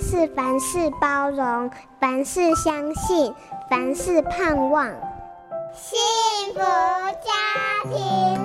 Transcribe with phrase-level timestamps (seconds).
[0.00, 3.32] 是凡事包容，凡事相信，
[3.70, 4.86] 凡事盼望。
[5.74, 5.98] 幸
[6.54, 7.32] 福家
[7.84, 7.94] 庭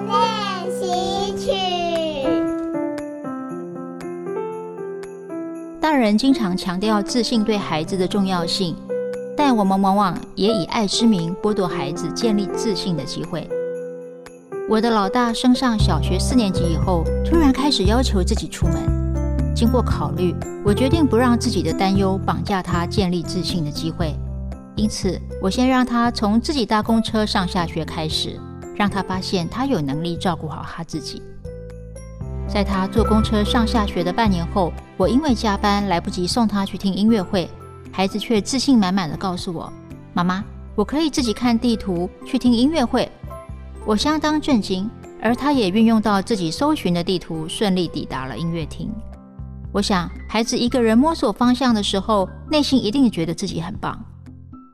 [0.08, 1.52] 练习曲。
[5.80, 8.76] 大人经常强调自信对孩子的重要性，
[9.36, 13.49] 但我们往往也以爱之名剥夺孩子建立自信的机会。
[14.70, 19.01] 我的老大升上小学四年级以后，突然开始要求自己出门。
[19.62, 20.34] 经过考虑，
[20.66, 24.16] 我决定不让自己的担忧绑架他建立自信的机会。
[24.76, 28.40] 因此，我先让他从自己搭公车上下学开始，
[28.76, 31.22] 让他发现他有能力照顾好他自己。
[32.48, 37.48] 在他坐公车上下学的半年后，我因为加班来不及送他去听音乐会，
[37.92, 39.72] 孩子却自信满满地告诉我
[40.12, 43.08] ：“妈妈，我可以自己看地图去听音乐会。”
[43.86, 44.90] 我相当震惊，
[45.22, 48.90] 而他也运用到自己搜寻的地图，顺利抵达了音乐厅。
[49.73, 53.97] 我想，孩子一个人摸索方向的时候，内心一定觉得自己很棒。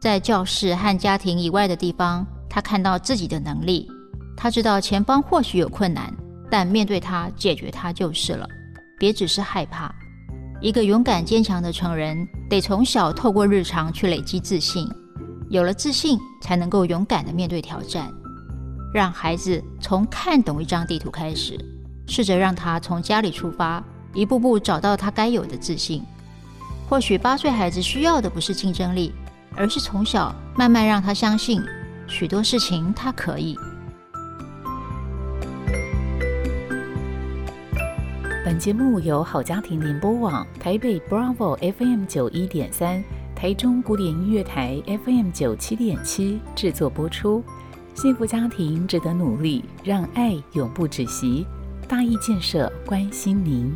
[0.01, 3.87] 在教室和家庭以外的地方，他看到自己的能力。
[4.35, 6.11] 他知道前方或许有困难，
[6.49, 8.47] 但面对它，解决它就是了。
[8.99, 9.93] 别只是害怕。
[10.61, 14.87] 一个勇敢坚强的成人，得从小透过日常去累积自信。
[15.49, 18.11] 有了自信，才能够勇敢地面对挑战。
[18.93, 21.55] 让孩子从看懂一张地图开始，
[22.07, 26.03] 试着让他从家里出发，一步步找到他该有的自信。
[26.89, 29.13] 或许八岁孩子需要的不是竞争力，
[29.55, 31.61] 而是从小慢慢让他相信
[32.07, 33.57] 许多事情他可以。
[38.45, 43.03] 本节目由好家庭联播网、台北 Bravo FM 九一点三、
[43.35, 47.43] 台中古典音乐台 FM 九七点七制作播出。
[47.93, 51.45] 幸福家庭值得努力，让爱永不止息。
[51.89, 53.75] 大义建设关心您。